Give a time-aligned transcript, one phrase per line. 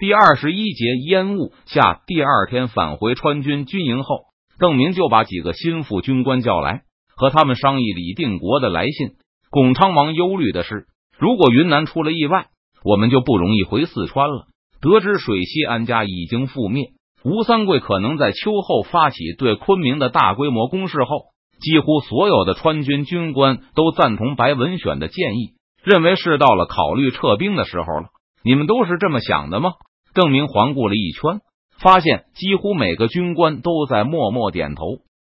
[0.00, 4.20] 第二十一节烟雾下，第二天返回川军军营后，
[4.58, 6.84] 邓明就把几个心腹军官叫来，
[7.14, 9.10] 和他们商议李定国的来信。
[9.50, 10.86] 巩昌王忧虑的是，
[11.18, 12.46] 如果云南出了意外，
[12.82, 14.46] 我们就不容易回四川了。
[14.80, 16.92] 得知水西安家已经覆灭，
[17.22, 21.24] 吴三桂可能在秋后发起对昆明的大规模攻势后，
[21.60, 25.50] 几乎所有的川军军官都赞同白文选的建议，
[25.84, 28.06] 认为是到了考虑撤兵的时候了。
[28.42, 29.72] 你们都是这么想的吗？
[30.14, 31.40] 邓明环顾了一圈，
[31.80, 34.84] 发现几乎每个军官都在默默点头。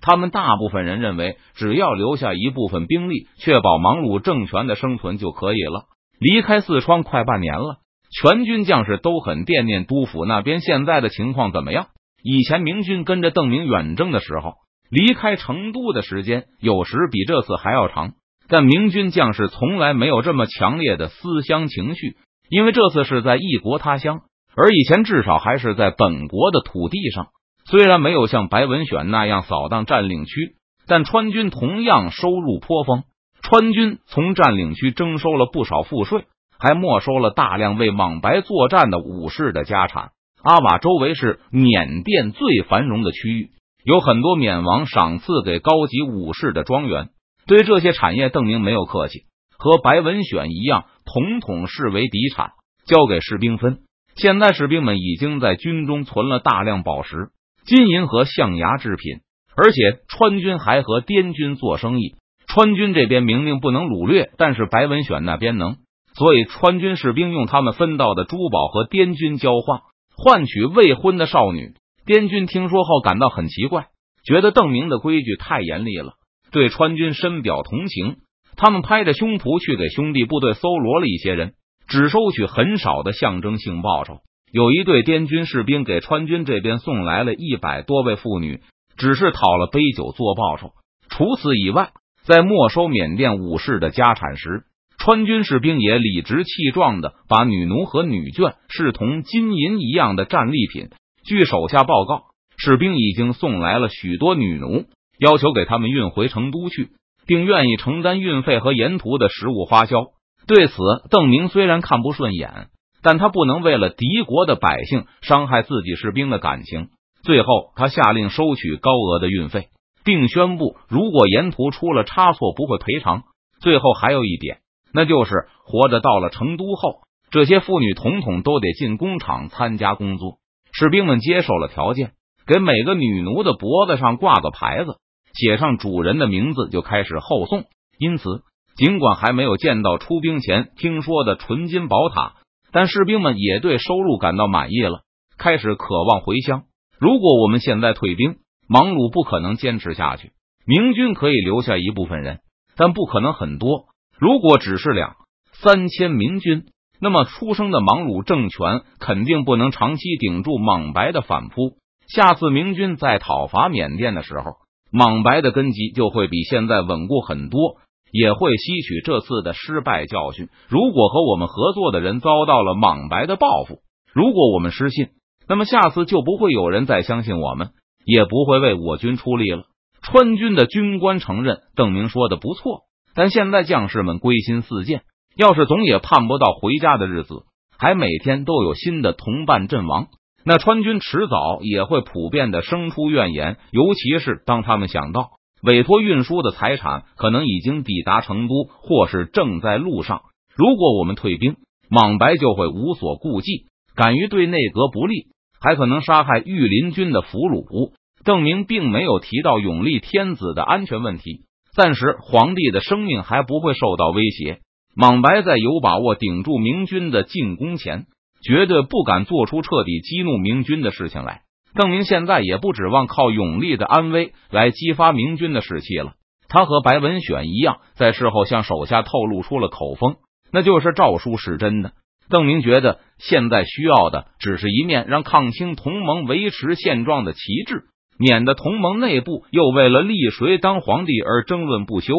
[0.00, 5.86] 他们大部分人认为，只要留下一部分兵力，确保芒鲁政权的生存就可以了。
[6.20, 7.78] 离开四川快半年了，
[8.22, 11.88] 全军将士都很惦念督府那边现在的情况怎么样。
[12.22, 14.54] 以前明军跟着邓明远征的时候，
[14.90, 18.12] 离开成都的时间有时比这次还要长，
[18.48, 22.16] 但明军将士从来没有这么强烈的思乡情绪，
[22.48, 24.20] 因为这次是在异国他乡。
[24.56, 27.28] 而以前至少还是在本国的土地上，
[27.66, 33.04] 虽然没有像白文选那样扫荡占领区，但川军同样收入颇丰。
[33.42, 36.24] 川军从占领区征收了不少赋税，
[36.58, 40.10] 还没收了大量为莽白作战的武士的家产。
[40.42, 43.50] 阿瓦周围是缅甸最繁荣的区域，
[43.84, 47.10] 有很多缅王赏赐给高级武士的庄园。
[47.46, 49.24] 对这些产业，邓明没有客气，
[49.58, 52.52] 和白文选一样，统统视为嫡产，
[52.86, 53.80] 交给士兵分。
[54.16, 57.28] 现在士兵们已经在军中存了大量宝石、
[57.66, 59.20] 金银和象牙制品，
[59.54, 62.14] 而且川军还和滇军做生意。
[62.46, 65.76] 川军这边明明不能掳掠，但是白文选那边能，
[66.14, 69.80] 所以川军士兵用他们分到的珠宝和滇军交换，
[70.16, 71.74] 换取未婚的少女。
[72.06, 73.88] 滇军听说后感到很奇怪，
[74.24, 76.14] 觉得邓明的规矩太严厉了，
[76.52, 78.16] 对川军深表同情。
[78.56, 81.52] 他们拍着胸脯去给兄弟部队搜罗了一些人。
[81.88, 84.18] 只收取很少的象征性报酬。
[84.52, 88.60] 有一队滇军士兵给川军这边送来了一百多位妇女，
[88.96, 90.72] 只是讨了杯酒做报酬。
[91.08, 91.90] 除此以外，
[92.24, 94.64] 在没收缅甸武士的家产时，
[94.98, 100.88] 川军士兵也理直气壮的把女奴和女眷视同金银一样的战利品。
[101.24, 102.24] 据手下报告，
[102.56, 104.84] 士兵已经送来了许多女奴，
[105.18, 106.88] 要求给他们运回成都去，
[107.26, 110.06] 并愿意承担运费和沿途的食物花销。
[110.46, 110.74] 对此，
[111.10, 112.68] 邓明虽然看不顺眼，
[113.02, 116.88] 但他不能为了敌国的百姓伤害自己士兵的感情。
[117.24, 119.70] 最后，他下令收取高额的运费，
[120.04, 123.24] 并宣布如果沿途出了差错，不会赔偿。
[123.60, 124.58] 最后还有一点，
[124.92, 130.38] 那就是活着到了成都后，这些妇女统统都得进工厂参加工作。
[130.72, 132.12] 士兵们接受了条件，
[132.46, 134.98] 给每个女奴的脖子上挂个牌子，
[135.34, 137.64] 写上主人的名字，就开始后送。
[137.98, 138.42] 因此。
[138.76, 142.34] 尽管还没有见到出兵前听说的纯金宝塔，
[142.72, 145.00] 但士兵们也对收入感到满意了，
[145.38, 146.64] 开始渴望回乡。
[146.98, 148.36] 如果我们现在退兵，
[148.68, 150.32] 芒鲁不可能坚持下去。
[150.66, 152.40] 明军可以留下一部分人，
[152.76, 153.86] 但不可能很多。
[154.18, 155.14] 如果只是两
[155.52, 156.66] 三千明军，
[157.00, 161.78] 那么出生的芒鲁政权肯定不能长期顶住莽白的反扑。
[162.08, 164.56] 下次明军在讨伐缅甸的时候，
[164.90, 167.76] 莽白的根基就会比现在稳固很多。
[168.16, 170.48] 也会吸取这次的失败教训。
[170.68, 173.80] 如果和我们合作的人遭到了莽白的报复，
[174.14, 175.08] 如果我们失信，
[175.46, 177.70] 那么下次就不会有人再相信我们，
[178.04, 179.64] 也不会为我军出力了。
[180.02, 182.82] 川军的军官承认邓明说的不错，
[183.14, 185.02] 但现在将士们归心似箭，
[185.36, 187.44] 要是总也盼不到回家的日子，
[187.78, 190.06] 还每天都有新的同伴阵亡，
[190.44, 193.58] 那川军迟早也会普遍的生出怨言。
[193.72, 195.35] 尤其是当他们想到。
[195.62, 200.22] 委托运输的财产可能已经抵达成都，或是正在路上。
[200.54, 201.56] 如果我们退兵，
[201.88, 205.28] 莽白就会无所顾忌，敢于对内阁不利，
[205.60, 207.92] 还可能杀害御林军的俘虏。
[208.24, 211.42] 邓明并没有提到永历天子的安全问题，
[211.74, 214.60] 暂时皇帝的生命还不会受到威胁。
[214.96, 218.06] 莽白在有把握顶住明军的进攻前，
[218.42, 221.42] 绝对不敢做出彻底激怒明军的事情来。
[221.76, 226.14] 邓明现在也不指望靠永历的安危来激发明军的士气了。
[226.48, 230.16] 他和白文选一样，在事后向手下透露出了口风，
[230.50, 231.92] 那就是诏书是真的。
[232.28, 237.84] 邓明觉得现在需要的只是一面让抗清同盟维持现状的旗帜，
[238.18, 242.14] 免得同盟内部又为了立谁当皇帝而争论不休。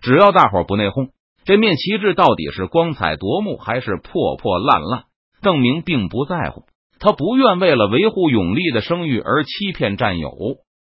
[0.00, 1.10] 只要大伙不内讧，
[1.44, 5.04] 这面旗帜到底是光彩夺目还是破破烂烂，
[5.42, 6.64] 邓明并不在乎。
[7.02, 10.30] 他不愿为了维护永历的声誉而欺骗战友，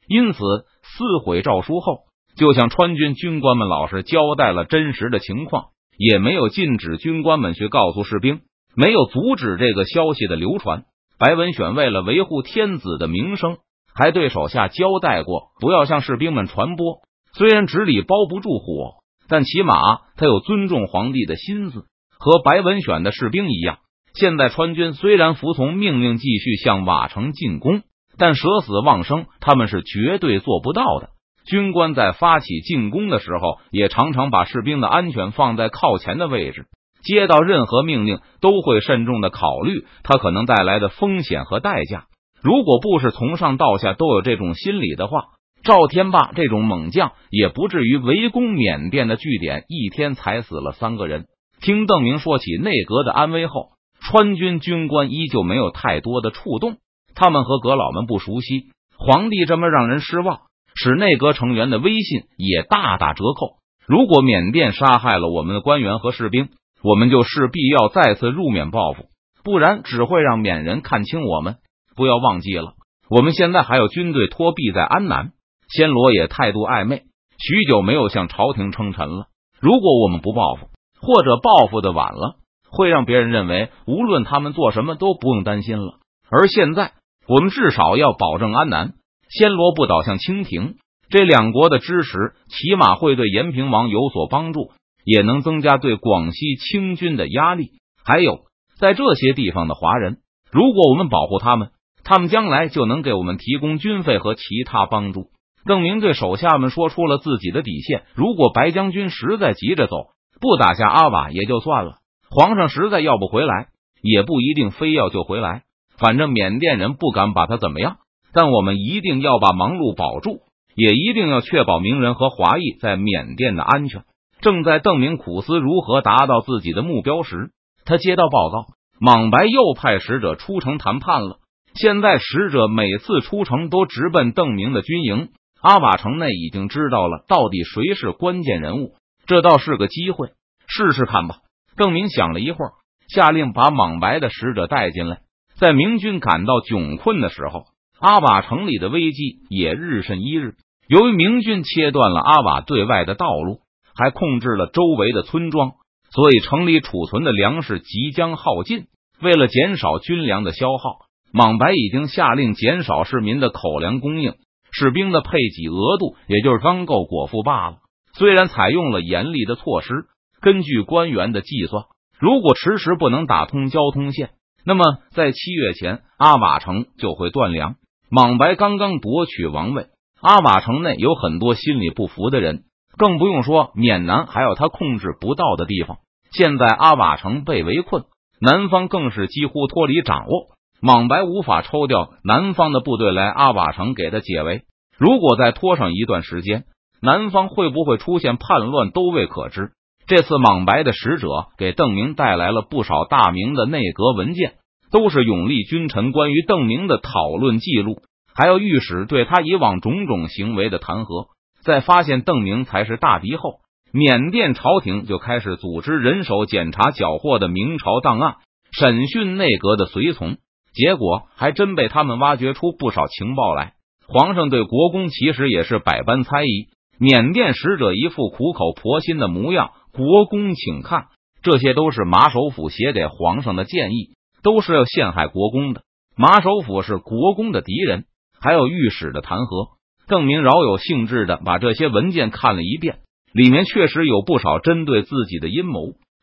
[0.05, 0.39] 因此
[0.83, 1.99] 撕毁诏书后，
[2.35, 5.67] 就向川军军官们老实交代了真实的情况，
[5.97, 8.41] 也没有禁止军官们去告诉士兵，
[8.75, 10.83] 没有阻止这个消息的流传。
[11.17, 13.55] 白文选为了维护天子的名声，
[13.95, 16.97] 还对手下交代过，不要向士兵们传播。
[17.31, 18.95] 虽然纸里包不住火，
[19.29, 19.73] 但起码
[20.17, 21.85] 他有尊重皇帝的心思。
[22.19, 23.77] 和白文选的士兵一样，
[24.19, 27.83] 现在川军虽然服从命令继续向瓦城进攻，
[28.17, 31.11] 但舍死忘生他们是绝对做不到的。
[31.45, 36.65] 军官在发起进攻的时候，也常常把士兵的安全放在靠前的位置。
[37.01, 42.07] 接到任何命令，都会慎重的考虑他可能带来的风险和代价。
[42.43, 45.27] 如果不是从上到下都有这种心理的话，
[45.63, 51.27] 赵天霸这种猛将也不至于围攻缅甸的据点，一天才死了三个人。
[51.61, 53.69] 听邓明说起内阁的安危后，
[54.09, 56.77] 川军军官依旧没有太多的触动。
[57.13, 60.39] 他们和阁老们不熟悉，皇帝这么让人失望，
[60.73, 63.57] 使内阁成员的威信也大打折扣。
[63.85, 66.49] 如果缅甸杀害了我们的官员和士兵，
[66.81, 69.09] 我们就势必要再次入缅报复，
[69.43, 71.57] 不然只会让缅人看清我们。
[71.95, 72.73] 不要忘记了，
[73.11, 75.33] 我们现在还有军队托庇在安南。
[75.77, 77.03] 暹罗也态度暧昧，
[77.37, 79.27] 许久没有向朝廷称臣了。
[79.59, 80.69] 如果我们不报复，
[80.99, 82.37] 或者报复的晚了，
[82.71, 85.99] 会让别人认为无论他们做什么都不用担心了。
[86.29, 86.93] 而现在，
[87.27, 88.93] 我们至少要保证安南、
[89.29, 90.75] 暹罗不倒向清廷。
[91.09, 94.71] 这两国的支持，起码会对延平王有所帮助。
[95.05, 97.71] 也能增加对广西清军的压力。
[98.05, 98.41] 还有，
[98.79, 100.17] 在这些地方的华人，
[100.51, 101.69] 如果我们保护他们，
[102.03, 105.31] 他们将来就能给我们提供军费和其他帮助。
[105.65, 109.95] 邓明对手下们说出了自己的底线：如果白将军实在急着走，
[110.39, 111.93] 不打下阿瓦也就算了；
[112.31, 113.67] 皇上实在要不回来，
[114.01, 115.63] 也不一定非要救回来。
[115.97, 117.97] 反正缅甸人不敢把他怎么样，
[118.33, 120.41] 但我们一定要把忙碌保住，
[120.75, 124.03] 也一定要确保名人和华裔在缅甸的安全。
[124.41, 127.49] 正在邓明苦思如何达到自己的目标时，
[127.83, 128.67] 他接到报告，
[129.01, 131.39] 莽白又派使者出城谈判了。
[131.73, 135.29] 现在使者每次出城都直奔邓明的军营。
[135.61, 138.93] 阿瓦城内已经知道了到底谁是关键人物，
[139.25, 140.29] 这倒是个机会，
[140.67, 141.39] 试试看吧。
[141.79, 142.71] 郑明想了一会儿，
[143.07, 145.21] 下令把莽白的使者带进来。
[145.57, 147.63] 在明军感到窘困的时候，
[147.99, 150.53] 阿瓦城里的危机也日甚一日。
[150.87, 153.61] 由于明军切断了阿瓦对外的道路。
[153.95, 155.71] 还控制了周围的村庄，
[156.11, 158.85] 所以城里储存的粮食即将耗尽。
[159.19, 164.35] 为了减少军粮的消耗，莽白已经下令减少市民的口粮供应，
[164.71, 167.79] 士兵的配给额度也就是刚够果腹罢了。
[168.13, 170.05] 虽然采用了严厉的措施，
[170.41, 171.85] 根据官员的计算，
[172.19, 174.29] 如果迟迟不能打通交通线，
[174.65, 177.75] 那么在七月前阿瓦城就会断粮。
[178.09, 179.87] 莽白刚刚夺取王位，
[180.21, 182.63] 阿瓦城内有很多心里不服的人。
[182.97, 185.97] 更不用说缅南还有他控制不到的地方。
[186.31, 188.03] 现在阿瓦城被围困，
[188.41, 190.57] 南方更是几乎脱离掌握。
[190.81, 194.63] 莽白无法抽调南方的部队来阿瓦城给他解围。
[194.97, 196.65] 如果再拖上一段时间，
[197.01, 199.71] 南方会不会出现叛乱都未可知。
[200.09, 204.53] 这次莽白的使者给邓明带来了不少大明的内阁文件，
[204.91, 208.01] 都是永历君臣关于邓明的讨论记录，
[208.33, 211.27] 还有御史对他以往种种行为的弹劾。
[211.63, 213.59] 在发现邓明才是大敌后，
[213.93, 218.37] 缅甸朝廷就开始组织人手检查缴获的明朝档案，
[218.71, 220.37] 审讯内阁的随从。
[220.73, 223.73] 结果还真被他们挖掘出不少情报来。
[224.07, 226.67] 皇上对国公其实也是百般猜疑。
[227.01, 231.07] 缅甸使者一副苦口婆心的模样，国公请看，
[231.41, 235.81] 这些都是马首府写给皇上的建议，都是要陷害国公的。
[236.15, 238.05] 马首府是国公的敌人，
[238.39, 239.71] 还有御史的弹劾。
[240.07, 242.99] 邓明饶有兴致的把这些文件看了一遍，
[243.33, 245.81] 里面确实有不少针对自己的阴谋，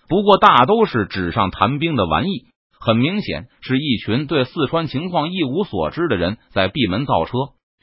[0.09, 2.47] 不过大都是纸上谈兵的玩意。
[2.81, 7.33] 很明显，是一群对四川情况一无所知的人在闭门造车。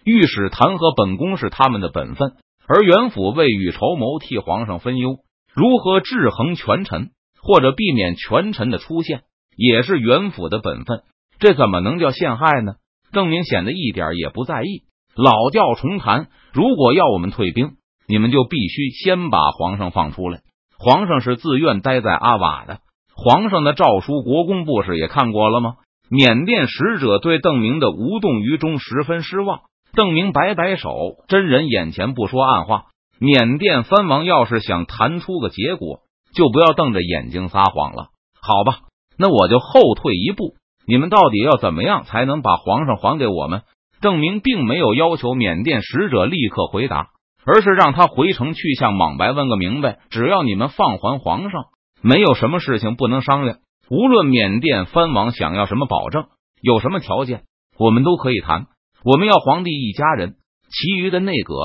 [0.04, 2.32] 御史弹劾本宫是他们的本分，
[2.68, 5.18] 而元府未雨绸缪，替皇上分忧，
[5.54, 9.22] 如何制衡权臣或者避免权臣的出现，
[9.56, 11.04] 也是元府的本分。
[11.40, 12.74] 这怎么能叫陷害呢？
[13.12, 14.84] 邓明显得一点也不在意。
[15.16, 17.74] 老调重弹，如果要我们退兵，
[18.08, 20.40] 你们就必须先把皇上放出来。
[20.80, 22.80] 皇上是自愿待在阿瓦的。
[23.16, 25.76] 皇上的诏书，国公不是也看过了吗？
[26.10, 29.62] 缅甸使者对邓明的无动于衷十分失望。
[29.94, 32.86] 邓明摆摆手，真人眼前不说暗话。
[33.24, 36.02] 缅甸藩王要是想谈出个结果，
[36.36, 38.10] 就不要瞪着眼睛撒谎了。
[38.42, 38.80] 好吧，
[39.18, 40.56] 那我就后退一步。
[40.86, 43.62] 你们到底要怎么样才能把皇上还给我们？
[44.02, 47.12] 郑明并没有要求缅甸使者立刻回答，
[47.46, 50.00] 而是让他回城去向莽白问个明白。
[50.10, 51.68] 只要你们放还皇上，
[52.02, 53.60] 没有什么事情不能商量。
[53.90, 56.26] 无论缅甸藩王想要什么保证，
[56.62, 57.44] 有什么条件，
[57.80, 58.66] 我们都可以谈。
[59.06, 60.36] 我们要皇帝一家人，
[60.70, 61.56] 其余的内阁、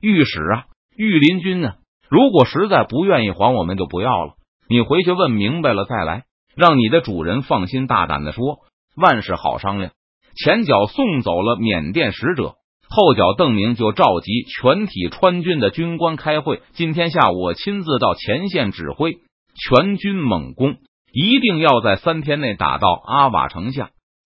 [0.00, 0.64] 御史啊、
[0.96, 1.76] 御林军啊，
[2.08, 4.34] 如果实在不愿意还，我们就不要了。
[4.68, 6.24] 你回去问明白了再来，
[6.56, 8.60] 让你的主人放心大胆的说，
[8.96, 9.92] 万事好商量。
[10.34, 12.54] 前脚送走了缅甸使者，
[12.88, 16.62] 后脚邓明就召集全体川军的军官开会。
[16.72, 19.18] 今天下午我亲自到前线指挥
[19.54, 20.76] 全军猛攻，
[21.12, 23.90] 一定要在三天内打到阿瓦城下。